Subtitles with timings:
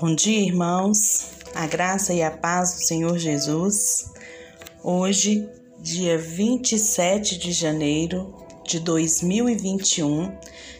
[0.00, 1.30] Bom dia, irmãos.
[1.56, 4.12] A graça e a paz do Senhor Jesus.
[4.80, 5.50] Hoje,
[5.80, 8.32] dia 27 de janeiro
[8.64, 10.38] de 2021,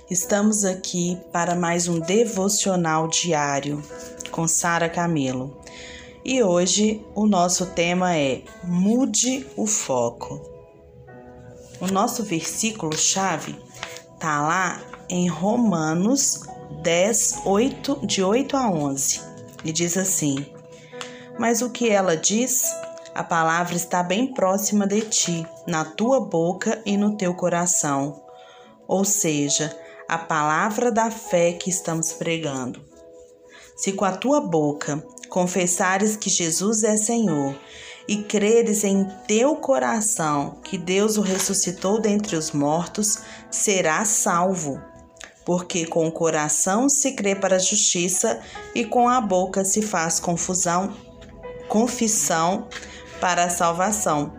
[0.08, 3.82] estamos aqui para mais um devocional diário
[4.31, 5.60] com Sara Camelo.
[6.24, 10.40] E hoje o nosso tema é Mude o foco.
[11.80, 13.56] O nosso versículo chave
[14.21, 19.20] tá lá em Romanos 10, 8, de 8 a 11,
[19.64, 20.47] e diz assim:
[21.38, 22.62] Mas o que ela diz?
[23.15, 28.23] A palavra está bem próxima de ti, na tua boca e no teu coração.
[28.87, 29.77] Ou seja,
[30.09, 32.80] a palavra da fé que estamos pregando.
[33.77, 37.59] Se com a tua boca confessares que Jesus é Senhor
[38.07, 43.19] e creres em teu coração que Deus o ressuscitou dentre os mortos,
[43.51, 44.80] serás salvo
[45.48, 48.38] porque com o coração se crê para a justiça
[48.75, 50.95] e com a boca se faz confusão,
[51.66, 52.68] confissão
[53.18, 54.35] para a salvação.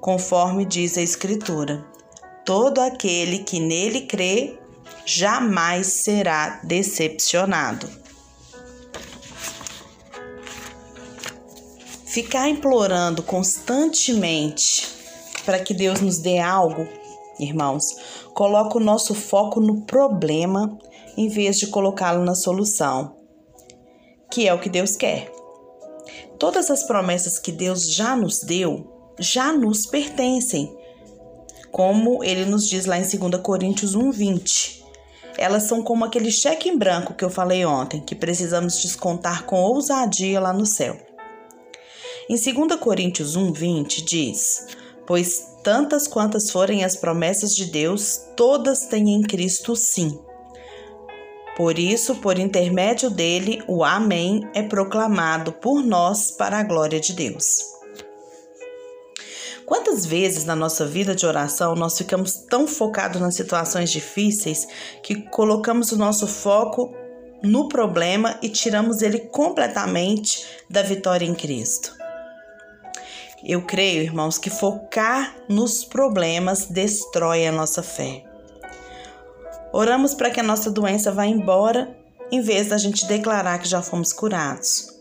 [0.00, 1.86] Conforme diz a Escritura:
[2.44, 4.58] todo aquele que nele crê
[5.04, 7.88] jamais será decepcionado.
[12.04, 14.88] Ficar implorando constantemente
[15.44, 16.88] para que Deus nos dê algo,
[17.38, 17.84] irmãos,
[18.36, 20.78] coloca o nosso foco no problema
[21.16, 23.16] em vez de colocá-lo na solução,
[24.30, 25.32] que é o que Deus quer.
[26.38, 30.70] Todas as promessas que Deus já nos deu já nos pertencem,
[31.72, 34.84] como ele nos diz lá em 2 Coríntios 1:20.
[35.38, 39.62] Elas são como aquele cheque em branco que eu falei ontem, que precisamos descontar com
[39.62, 40.94] ousadia lá no céu.
[42.28, 44.66] Em 2 Coríntios 1:20 diz:
[45.06, 50.18] Pois tantas quantas forem as promessas de Deus, todas têm em Cristo sim.
[51.56, 57.14] Por isso, por intermédio dele, o Amém é proclamado por nós para a glória de
[57.14, 57.76] Deus.
[59.64, 64.68] Quantas vezes na nossa vida de oração nós ficamos tão focados nas situações difíceis
[65.02, 66.94] que colocamos o nosso foco
[67.42, 72.05] no problema e tiramos ele completamente da vitória em Cristo?
[73.44, 78.24] Eu creio, irmãos, que focar nos problemas destrói a nossa fé.
[79.72, 81.94] Oramos para que a nossa doença vá embora,
[82.32, 84.96] em vez da gente declarar que já fomos curados.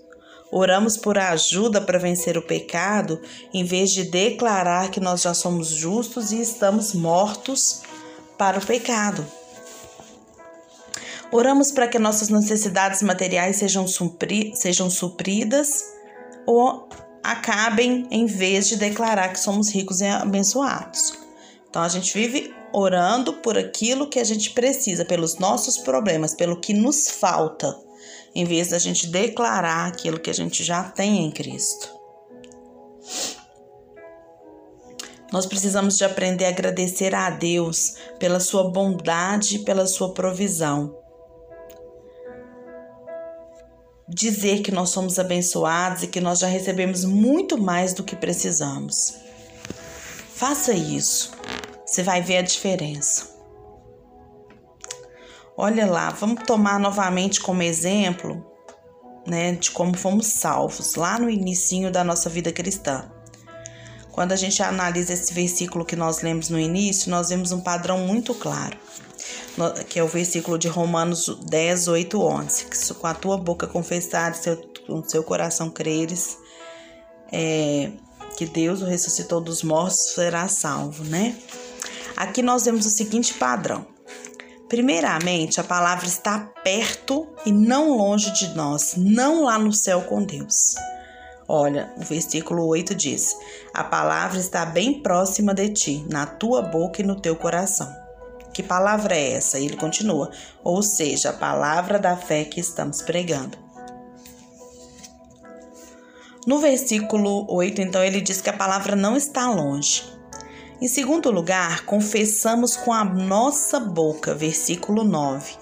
[0.51, 3.21] Oramos por ajuda para vencer o pecado,
[3.53, 7.81] em vez de declarar que nós já somos justos e estamos mortos
[8.37, 9.25] para o pecado.
[11.31, 15.83] Oramos para que nossas necessidades materiais sejam, supri sejam supridas
[16.45, 16.87] ou
[17.31, 21.13] acabem em vez de declarar que somos ricos e abençoados.
[21.69, 26.59] Então a gente vive orando por aquilo que a gente precisa, pelos nossos problemas, pelo
[26.59, 27.75] que nos falta,
[28.33, 31.93] em vez da gente declarar aquilo que a gente já tem em Cristo.
[35.31, 41.04] Nós precisamos de aprender a agradecer a Deus pela sua bondade e pela sua provisão
[44.07, 49.15] dizer que nós somos abençoados e que nós já recebemos muito mais do que precisamos.
[50.33, 51.31] Faça isso,
[51.85, 53.33] você vai ver a diferença.
[55.57, 58.45] Olha lá, vamos tomar novamente como exemplo,
[59.25, 63.09] né, de como fomos salvos lá no início da nossa vida cristã.
[64.11, 67.99] Quando a gente analisa esse versículo que nós lemos no início, nós vemos um padrão
[67.99, 68.77] muito claro
[69.89, 72.65] que é o versículo de Romanos 10, 8, 11.
[72.65, 76.37] Que com a tua boca confessares, seu, com seu coração creres,
[77.31, 77.91] é,
[78.37, 81.35] que Deus o ressuscitou dos mortos, será salvo, né?
[82.15, 83.85] Aqui nós vemos o seguinte padrão.
[84.67, 90.23] Primeiramente, a palavra está perto e não longe de nós, não lá no céu com
[90.23, 90.75] Deus.
[91.47, 93.35] Olha, o versículo 8 diz:
[93.73, 98.04] A palavra está bem próxima de ti, na tua boca e no teu coração.
[98.55, 99.59] Que palavra é essa?
[99.59, 100.31] Ele continua,
[100.63, 103.57] ou seja, a palavra da fé que estamos pregando.
[106.47, 110.05] No versículo 8, então, ele diz que a palavra não está longe.
[110.81, 115.53] Em segundo lugar, confessamos com a nossa boca, versículo 9.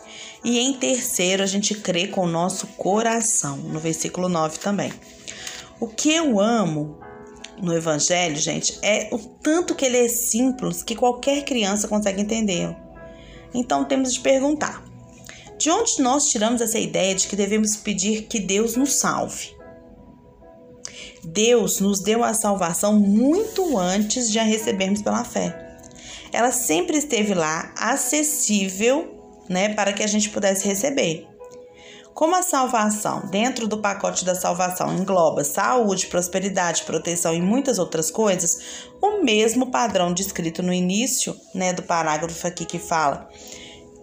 [0.43, 4.93] E em terceiro, a gente crê com o nosso coração, no versículo 9 também.
[5.79, 6.99] O que eu amo
[7.59, 12.82] no Evangelho, gente, é o tanto que ele é simples que qualquer criança consegue entender.
[13.53, 14.83] Então temos de perguntar:
[15.57, 19.53] de onde nós tiramos essa ideia de que devemos pedir que Deus nos salve?
[21.23, 25.77] Deus nos deu a salvação muito antes de a recebermos pela fé.
[26.31, 29.13] Ela sempre esteve lá, acessível,
[29.47, 31.27] né, para que a gente pudesse receber.
[32.13, 38.11] Como a salvação, dentro do pacote da salvação, engloba saúde, prosperidade, proteção e muitas outras
[38.11, 43.27] coisas, o mesmo padrão descrito no início né, do parágrafo aqui que fala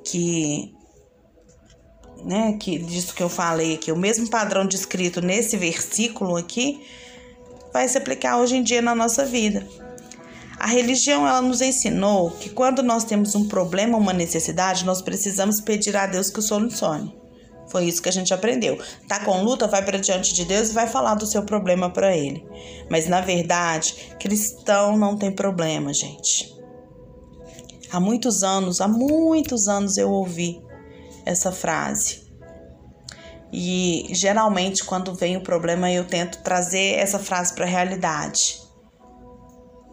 [0.05, 0.75] que
[2.25, 6.85] né, que disso que eu falei aqui, o mesmo padrão descrito nesse versículo aqui,
[7.73, 9.67] vai se aplicar hoje em dia na nossa vida.
[10.59, 15.61] A religião ela nos ensinou que quando nós temos um problema, uma necessidade, nós precisamos
[15.61, 17.20] pedir a Deus que o solucione.
[17.71, 18.79] Foi isso que a gente aprendeu.
[19.07, 22.17] Tá com luta, vai para diante de Deus e vai falar do seu problema para
[22.17, 22.45] ele.
[22.91, 26.53] Mas na verdade, cristão não tem problema, gente.
[27.93, 30.61] Há muitos anos, há muitos anos eu ouvi
[31.25, 32.29] essa frase.
[33.53, 38.61] E geralmente, quando vem o problema, eu tento trazer essa frase para a realidade.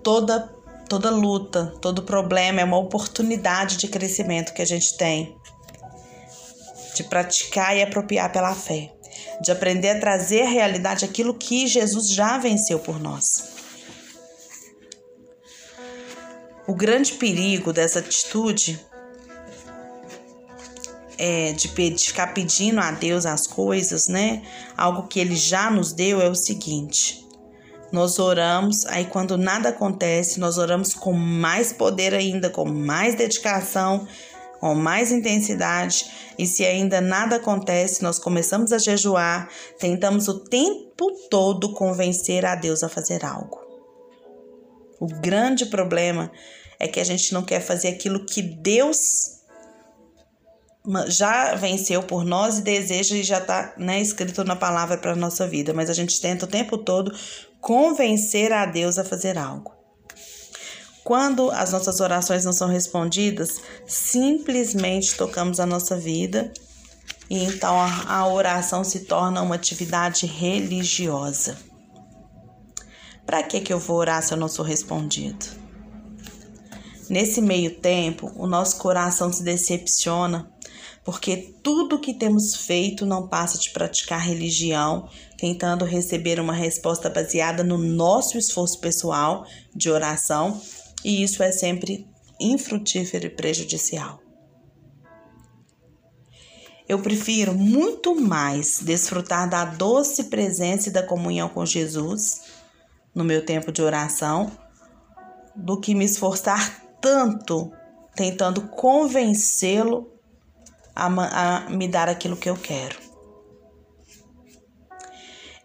[0.04, 0.48] Toda,
[0.88, 5.36] toda luta, todo problema é uma oportunidade de crescimento que a gente tem,
[6.98, 8.92] de praticar e apropriar pela fé,
[9.42, 13.56] de aprender a trazer à realidade aquilo que Jesus já venceu por nós.
[16.68, 18.80] O grande perigo dessa atitude
[21.18, 24.44] é, de, de ficar pedindo a Deus as coisas, né?
[24.76, 27.26] Algo que Ele já nos deu é o seguinte.
[27.92, 34.06] Nós oramos, aí quando nada acontece, nós oramos com mais poder ainda, com mais dedicação,
[34.60, 36.06] com mais intensidade.
[36.38, 39.50] E se ainda nada acontece, nós começamos a jejuar,
[39.80, 43.60] tentamos o tempo todo convencer a Deus a fazer algo.
[45.00, 46.32] O grande problema
[46.80, 49.38] é que a gente não quer fazer aquilo que Deus
[51.08, 55.16] já venceu por nós e deseja e já está né, escrito na palavra para a
[55.16, 57.14] nossa vida, mas a gente tenta o tempo todo
[57.60, 59.77] convencer a Deus a fazer algo.
[61.08, 66.52] Quando as nossas orações não são respondidas, simplesmente tocamos a nossa vida
[67.30, 71.58] e então a, oração se torna uma atividade religiosa.
[73.26, 75.46] Para que, que eu vou orar se eu não sou respondido?
[77.10, 80.52] Nesse meio tempo, o nosso coração se decepciona
[81.06, 85.08] porque tudo que temos feito não passa de praticar religião,
[85.38, 90.62] tentando receber uma resposta baseada no nosso esforço pessoal de oração,
[91.08, 92.06] e isso é sempre
[92.38, 94.20] infrutífero e prejudicial.
[96.86, 102.42] Eu prefiro muito mais desfrutar da doce presença e da comunhão com Jesus
[103.16, 104.52] no meu tempo de oração
[105.56, 107.72] do que me esforçar tanto
[108.14, 110.12] tentando convencê-lo
[110.94, 112.98] a, a me dar aquilo que eu quero.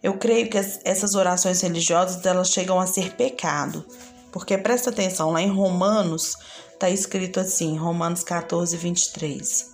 [0.01, 3.85] Eu creio que essas orações religiosas elas chegam a ser pecado,
[4.33, 6.35] porque presta atenção, lá em Romanos
[6.73, 9.71] está escrito assim, Romanos 14, 23.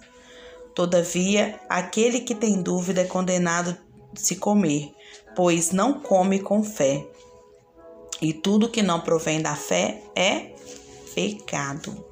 [0.76, 3.78] Todavia, aquele que tem dúvida é condenado
[4.14, 4.94] se comer,
[5.34, 7.08] pois não come com fé.
[8.22, 10.54] E tudo que não provém da fé é
[11.16, 12.06] pecado.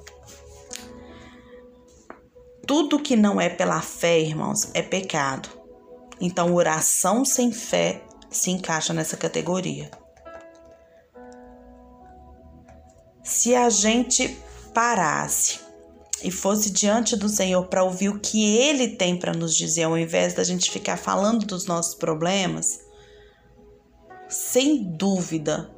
[2.66, 5.50] Tudo que não é pela fé, irmãos, é pecado.
[6.18, 9.90] Então, oração sem fé se encaixa nessa categoria.
[13.28, 14.38] Se a gente
[14.72, 15.60] parasse
[16.24, 19.98] e fosse diante do Senhor para ouvir o que Ele tem para nos dizer, ao
[19.98, 22.80] invés da gente ficar falando dos nossos problemas,
[24.30, 25.70] sem dúvida,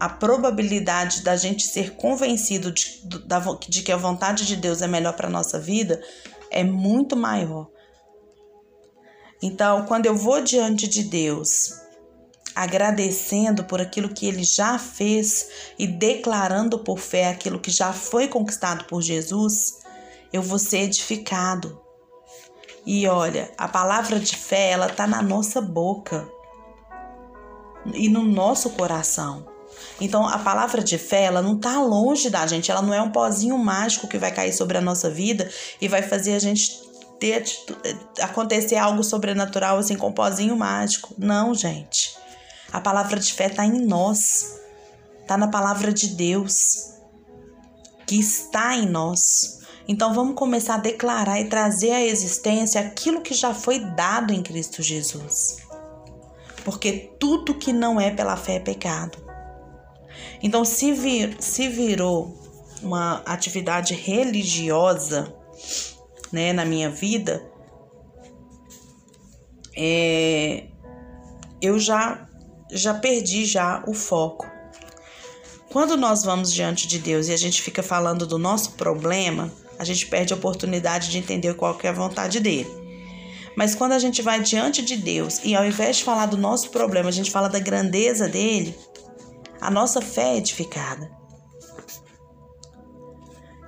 [0.00, 3.02] a probabilidade da gente ser convencido de,
[3.68, 6.02] de que a vontade de Deus é melhor para nossa vida
[6.50, 7.70] é muito maior.
[9.40, 11.85] Então, quando eu vou diante de Deus,
[12.56, 15.46] agradecendo por aquilo que ele já fez
[15.78, 19.82] e declarando por fé aquilo que já foi conquistado por Jesus,
[20.32, 21.78] eu vou ser edificado.
[22.86, 26.26] E olha, a palavra de fé, ela tá na nossa boca
[27.92, 29.46] e no nosso coração.
[30.00, 33.10] Então, a palavra de fé, ela não está longe da gente, ela não é um
[33.10, 36.80] pozinho mágico que vai cair sobre a nossa vida e vai fazer a gente
[37.18, 37.44] ter
[38.20, 41.14] acontecer algo sobrenatural assim com um pozinho mágico.
[41.18, 42.25] Não, gente.
[42.72, 44.60] A palavra de fé está em nós.
[45.20, 46.92] Está na palavra de Deus
[48.06, 49.60] que está em nós.
[49.88, 54.42] Então vamos começar a declarar e trazer à existência aquilo que já foi dado em
[54.42, 55.58] Cristo Jesus.
[56.64, 59.18] Porque tudo que não é pela fé é pecado.
[60.42, 62.36] Então, se, vir, se virou
[62.82, 65.34] uma atividade religiosa
[66.32, 67.48] né, na minha vida,
[69.76, 70.64] é,
[71.60, 72.25] eu já,
[72.70, 74.46] já perdi já o foco.
[75.70, 79.84] Quando nós vamos diante de Deus e a gente fica falando do nosso problema, a
[79.84, 82.70] gente perde a oportunidade de entender qual é a vontade dele.
[83.56, 86.70] Mas quando a gente vai diante de Deus e ao invés de falar do nosso
[86.70, 88.76] problema, a gente fala da grandeza dele,
[89.60, 91.10] a nossa fé é edificada.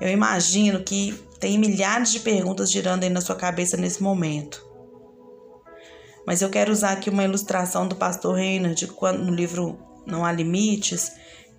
[0.00, 4.68] Eu imagino que tem milhares de perguntas girando aí na sua cabeça nesse momento.
[6.28, 8.87] Mas eu quero usar aqui uma ilustração do pastor Reinhard
[9.18, 11.11] no livro Não Há Limites,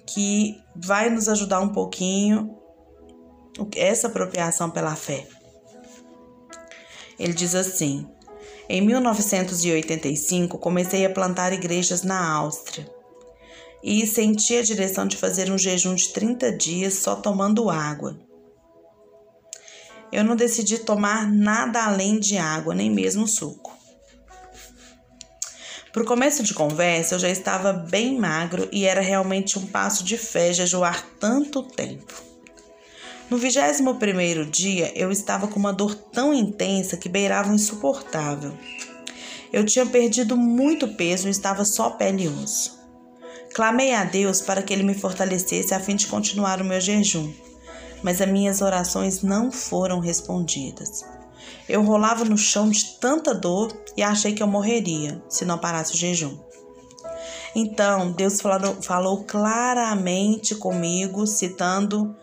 [0.05, 2.55] que vai nos ajudar um pouquinho
[3.75, 5.27] essa apropriação pela fé.
[7.17, 8.07] Ele diz assim:
[8.69, 12.87] Em 1985 comecei a plantar igrejas na Áustria
[13.81, 18.19] e senti a direção de fazer um jejum de 30 dias só tomando água.
[20.11, 23.78] Eu não decidi tomar nada além de água, nem mesmo suco.
[25.99, 30.01] Para o começo de conversa, eu já estava bem magro e era realmente um passo
[30.01, 32.23] de fé jejuar tanto tempo.
[33.29, 38.57] No vigésimo primeiro dia, eu estava com uma dor tão intensa que beirava o insuportável.
[39.51, 42.79] Eu tinha perdido muito peso e estava só pele e osso.
[43.53, 47.29] Clamei a Deus para que Ele me fortalecesse a fim de continuar o meu jejum
[48.01, 51.03] mas as minhas orações não foram respondidas.
[51.67, 55.93] Eu rolava no chão de tanta dor e achei que eu morreria se não parasse
[55.93, 56.37] o jejum.
[57.55, 62.15] Então, Deus falou, falou claramente comigo, citando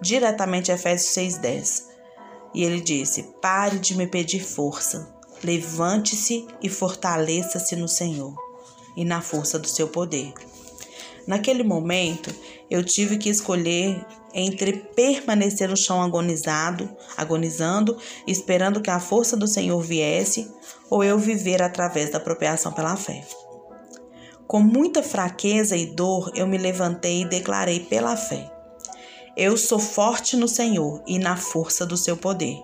[0.00, 1.84] diretamente Efésios 6,10.
[2.54, 8.34] E ele disse: Pare de me pedir força, levante-se e fortaleça-se no Senhor
[8.96, 10.32] e na força do seu poder.
[11.26, 12.34] Naquele momento,
[12.70, 14.04] eu tive que escolher
[14.38, 20.52] entre permanecer no chão agonizado, agonizando, esperando que a força do Senhor viesse,
[20.90, 23.26] ou eu viver através da apropriação pela fé.
[24.46, 28.48] Com muita fraqueza e dor, eu me levantei e declarei pela fé:
[29.34, 32.62] Eu sou forte no Senhor e na força do seu poder.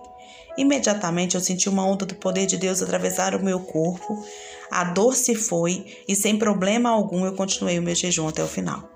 [0.55, 4.23] Imediatamente eu senti uma onda do poder de Deus atravessar o meu corpo,
[4.69, 8.47] a dor se foi e sem problema algum eu continuei o meu jejum até o
[8.47, 8.92] final.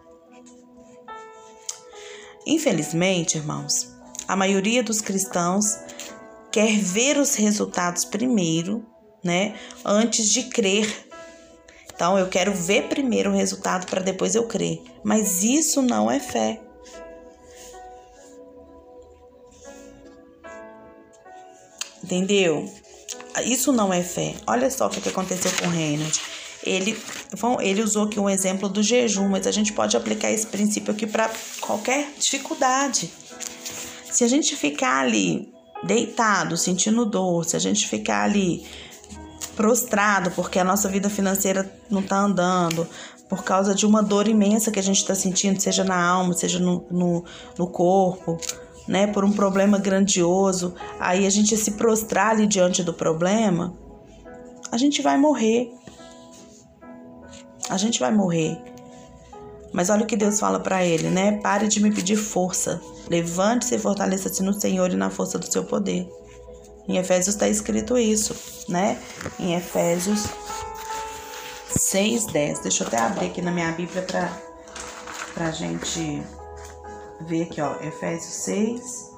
[2.47, 3.93] Infelizmente, irmãos,
[4.25, 5.77] a maioria dos cristãos
[6.49, 8.85] quer ver os resultados primeiro,
[9.21, 11.07] né, antes de crer.
[11.93, 14.81] Então, eu quero ver primeiro o resultado para depois eu crer.
[15.03, 16.61] Mas isso não é fé.
[22.01, 22.71] Entendeu?
[23.43, 24.35] Isso não é fé.
[24.47, 26.36] Olha só o que aconteceu com o Reinhard.
[26.67, 26.97] Ele,
[27.61, 31.07] ele usou aqui um exemplo do jejum, mas a gente pode aplicar esse princípio aqui
[31.07, 33.11] para qualquer dificuldade.
[34.11, 38.65] Se a gente ficar ali deitado, sentindo dor, se a gente ficar ali
[39.55, 42.87] prostrado porque a nossa vida financeira não está andando,
[43.27, 46.59] por causa de uma dor imensa que a gente está sentindo, seja na alma, seja
[46.59, 47.25] no, no,
[47.57, 48.37] no corpo,
[48.87, 53.73] né, por um problema grandioso, aí a gente se prostrar ali diante do problema,
[54.71, 55.71] a gente vai morrer.
[57.69, 58.57] A gente vai morrer.
[59.73, 61.39] Mas olha o que Deus fala para ele, né?
[61.41, 62.81] Pare de me pedir força.
[63.09, 66.09] Levante-se e fortaleça-se no Senhor e na força do seu poder.
[66.87, 68.35] Em Efésios está escrito isso,
[68.69, 68.97] né?
[69.39, 70.25] Em Efésios
[71.77, 72.61] 6:10.
[72.61, 74.31] Deixa eu até abrir aqui na minha Bíblia para
[75.33, 76.23] pra gente
[77.21, 79.11] ver aqui, ó, Efésios 6,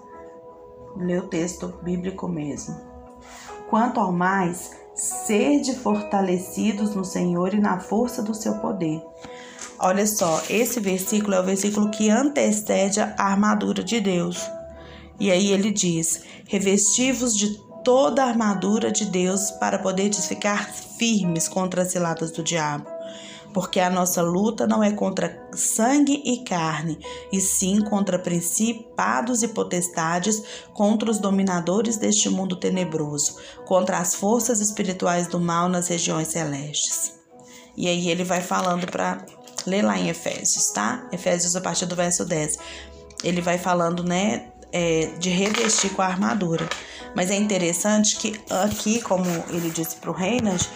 [0.98, 2.76] ler o texto bíblico mesmo.
[3.70, 9.02] Quanto ao mais, sede fortalecidos no Senhor e na força do seu poder.
[9.80, 14.50] Olha só, esse versículo é o versículo que antecede a armadura de Deus.
[15.18, 21.48] E aí ele diz: revestivos de toda a armadura de Deus para poder ficar firmes
[21.48, 22.99] contra as ciladas do diabo
[23.54, 27.00] porque a nossa luta não é contra sangue e carne,
[27.32, 30.42] e sim contra principados e potestades,
[30.74, 37.14] contra os dominadores deste mundo tenebroso, contra as forças espirituais do mal nas regiões celestes.
[37.76, 39.26] E aí ele vai falando para
[39.66, 41.08] ler lá em Efésios, tá?
[41.12, 42.58] Efésios a partir do verso 10.
[43.24, 46.68] Ele vai falando, né, é, de revestir com a armadura.
[47.16, 50.68] Mas é interessante que aqui, como ele disse para o Reinhard,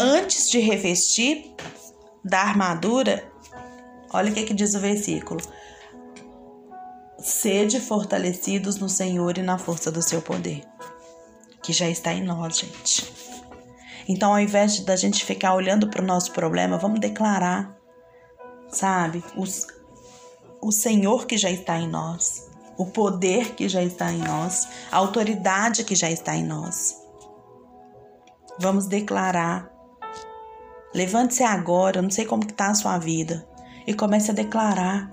[0.00, 1.54] antes de revestir,
[2.26, 3.24] da armadura,
[4.12, 5.40] olha o que, que diz o versículo.
[7.18, 10.64] Sede fortalecidos no Senhor e na força do seu poder,
[11.62, 13.14] que já está em nós, gente.
[14.08, 17.76] Então, ao invés da gente ficar olhando para o nosso problema, vamos declarar,
[18.68, 19.66] sabe, os,
[20.60, 24.96] o Senhor que já está em nós, o poder que já está em nós, a
[24.96, 26.96] autoridade que já está em nós.
[28.58, 29.75] Vamos declarar
[30.96, 33.46] Levante-se agora, não sei como está a sua vida,
[33.86, 35.12] e comece a declarar.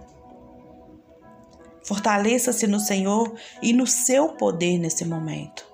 [1.83, 5.65] Fortaleça-se no Senhor e no seu poder nesse momento.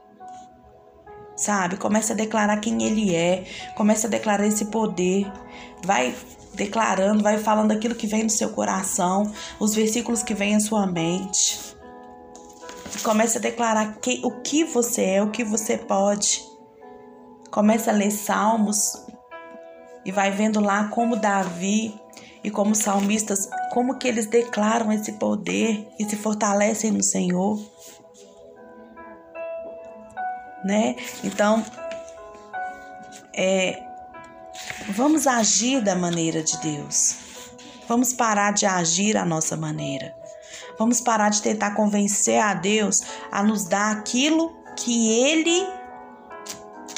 [1.36, 1.78] sabe?
[1.78, 3.46] Comece a declarar quem ele é,
[3.78, 5.32] comece a declarar esse poder.
[5.86, 6.16] Vai
[6.56, 10.88] declarando, vai falando aquilo que vem no seu coração, os versículos que vêm à sua
[10.88, 11.60] mente.
[13.04, 16.44] Comece a declarar que, o que você é, o que você pode.
[17.52, 19.08] Comece a ler salmos
[20.06, 21.94] e vai vendo lá como Davi
[22.44, 27.60] e como salmistas, como que eles declaram esse poder e se fortalecem no Senhor.
[30.64, 30.96] Né?
[31.24, 31.64] Então,
[33.34, 33.82] é,
[34.90, 37.16] vamos agir da maneira de Deus.
[37.88, 40.14] Vamos parar de agir a nossa maneira.
[40.78, 43.02] Vamos parar de tentar convencer a Deus
[43.32, 45.79] a nos dar aquilo que Ele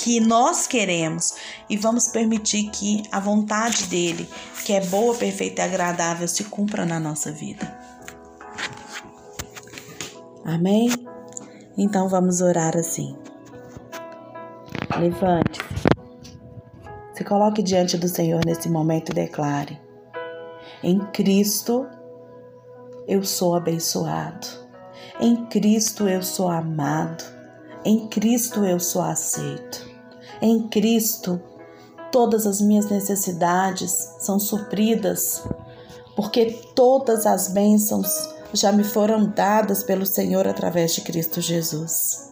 [0.03, 1.36] que nós queremos
[1.70, 4.27] e vamos permitir que a vontade dele,
[4.65, 7.72] que é boa, perfeita e agradável, se cumpra na nossa vida.
[10.43, 10.89] Amém?
[11.77, 13.15] Então vamos orar assim.
[15.00, 15.62] Levante-se.
[17.13, 19.79] Se coloque diante do Senhor nesse momento e declare:
[20.81, 21.88] Em Cristo
[23.08, 24.48] eu sou abençoado.
[25.20, 27.24] Em Cristo eu sou amado.
[27.86, 29.91] Em Cristo eu sou aceito.
[30.42, 31.40] Em Cristo,
[32.12, 35.44] todas as minhas necessidades são supridas,
[36.16, 38.10] porque todas as bênçãos
[38.54, 42.32] já me foram dadas pelo Senhor através de Cristo Jesus.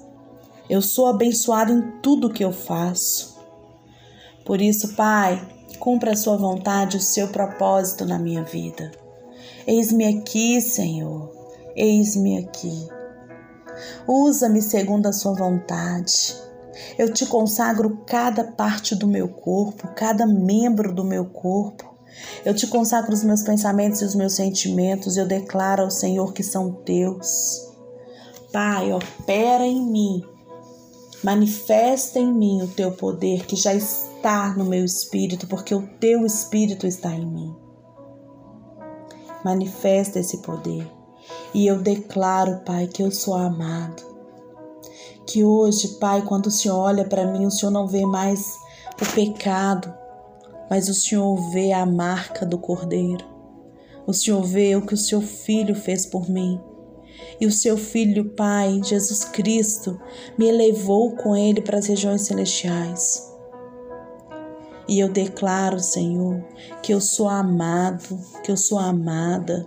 [0.70, 3.38] Eu sou abençoado em tudo que eu faço.
[4.46, 5.48] Por isso, Pai,
[5.80, 8.92] cumpra a sua vontade, o seu propósito na minha vida.
[9.68, 11.32] Eis-me aqui, Senhor,
[11.76, 12.88] eis-me aqui.
[14.08, 16.49] Usa-me segundo a sua vontade.
[16.98, 21.98] Eu te consagro cada parte do meu corpo, cada membro do meu corpo.
[22.44, 25.18] Eu te consagro os meus pensamentos e os meus sentimentos.
[25.18, 27.68] Eu declaro ao Senhor que são teus.
[28.52, 30.24] Pai, opera em mim.
[31.24, 36.26] Manifesta em mim o teu poder que já está no meu espírito, porque o teu
[36.26, 37.56] espírito está em mim.
[39.44, 40.90] Manifesta esse poder.
[41.54, 44.19] E eu declaro, Pai, que eu sou amado
[45.30, 48.58] que hoje, Pai, quando o Senhor olha para mim, o Senhor não vê mais
[49.00, 49.94] o pecado,
[50.68, 53.24] mas o Senhor vê a marca do Cordeiro.
[54.08, 56.60] O Senhor vê o que o seu filho fez por mim.
[57.40, 60.02] E o seu filho, Pai, Jesus Cristo,
[60.36, 63.32] me elevou com ele para as regiões celestiais.
[64.88, 66.44] E eu declaro, Senhor,
[66.82, 69.64] que eu sou amado, que eu sou amada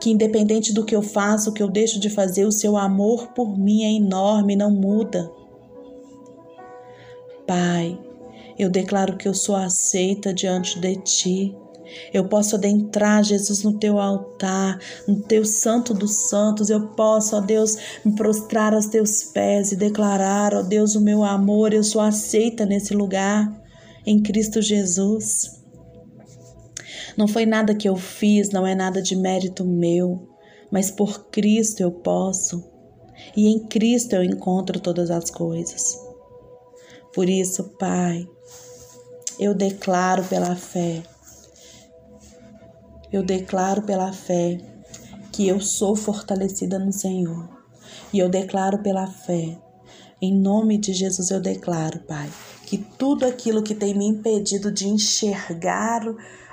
[0.00, 3.28] que independente do que eu faço, o que eu deixo de fazer, o seu amor
[3.28, 5.30] por mim é enorme, não muda.
[7.46, 7.98] Pai,
[8.58, 11.56] eu declaro que eu sou aceita diante de ti.
[12.14, 16.70] Eu posso adentrar, Jesus, no teu altar, no teu santo dos santos.
[16.70, 21.24] Eu posso, ó Deus, me prostrar aos teus pés e declarar, ó Deus, o meu
[21.24, 21.74] amor.
[21.74, 23.52] Eu sou aceita nesse lugar,
[24.06, 25.59] em Cristo Jesus.
[27.16, 30.28] Não foi nada que eu fiz, não é nada de mérito meu,
[30.70, 32.64] mas por Cristo eu posso.
[33.36, 35.98] E em Cristo eu encontro todas as coisas.
[37.14, 38.26] Por isso, Pai,
[39.38, 41.02] eu declaro pela fé,
[43.12, 44.58] eu declaro pela fé
[45.32, 47.48] que eu sou fortalecida no Senhor.
[48.12, 49.58] E eu declaro pela fé,
[50.22, 52.30] em nome de Jesus, eu declaro, Pai,
[52.66, 56.02] que tudo aquilo que tem me impedido de enxergar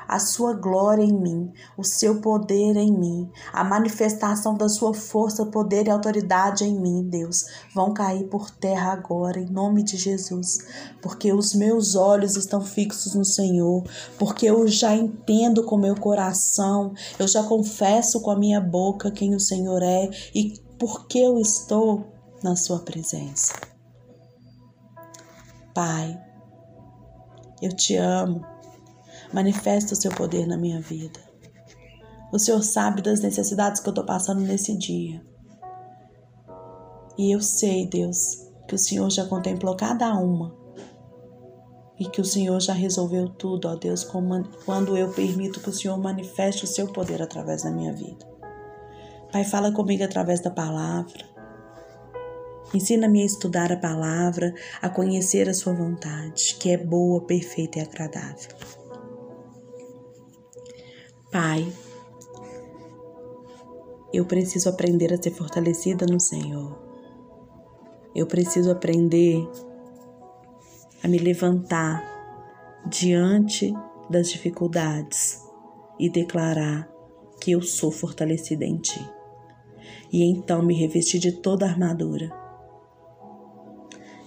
[0.08, 5.46] a sua glória em mim, o seu poder em mim, a manifestação da sua força,
[5.46, 10.65] poder e autoridade em mim, Deus, vão cair por terra agora, em nome de Jesus,
[11.02, 13.84] porque os meus olhos estão fixos no Senhor,
[14.17, 19.36] porque eu já entendo com meu coração, eu já confesso com a minha boca quem
[19.36, 22.06] o Senhor é e porque eu estou
[22.43, 23.54] na Sua presença.
[25.74, 26.20] Pai,
[27.62, 28.57] eu te amo
[29.34, 31.20] Manifesta o seu poder na minha vida.
[32.32, 35.22] O Senhor sabe das necessidades que eu estou passando nesse dia.
[37.18, 40.56] E eu sei, Deus, que o Senhor já contemplou cada uma.
[42.00, 45.98] E que o Senhor já resolveu tudo, ó Deus, quando eu permito que o Senhor
[45.98, 48.26] manifeste o seu poder através da minha vida.
[49.32, 51.26] Pai, fala comigo através da palavra.
[52.74, 57.82] Ensina-me a estudar a palavra, a conhecer a sua vontade, que é boa, perfeita e
[57.82, 58.52] agradável.
[61.32, 61.72] Pai,
[64.13, 66.78] eu preciso aprender a ser fortalecida no Senhor.
[68.16, 69.48] Eu preciso aprender
[71.04, 72.04] a me levantar
[72.88, 73.74] diante
[74.10, 75.44] das dificuldades
[76.00, 76.90] e declarar
[77.42, 79.06] que eu sou fortalecida em Ti.
[80.12, 82.32] E então me revestir de toda a armadura.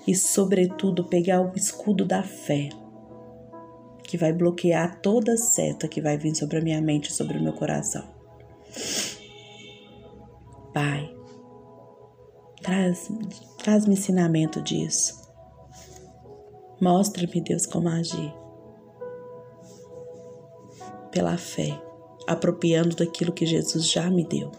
[0.07, 2.69] e, sobretudo, pegar o escudo da fé,
[4.11, 7.53] que vai bloquear toda seta que vai vir sobre a minha mente, sobre o meu
[7.53, 8.03] coração.
[10.75, 11.15] Pai,
[12.61, 13.09] traz,
[13.57, 15.23] traz-me ensinamento disso.
[16.81, 18.35] Mostra-me, Deus, como agir.
[21.13, 21.81] Pela fé,
[22.27, 24.51] apropriando daquilo que Jesus já me deu.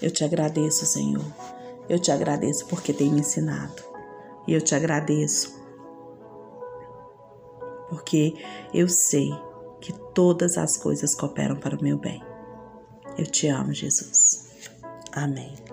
[0.00, 1.24] Eu te agradeço, Senhor.
[1.88, 3.84] Eu te agradeço porque tem me ensinado.
[4.48, 5.61] E eu te agradeço
[7.92, 8.34] porque
[8.72, 9.28] eu sei
[9.78, 12.22] que todas as coisas cooperam para o meu bem.
[13.18, 14.48] Eu te amo, Jesus.
[15.12, 15.71] Amém.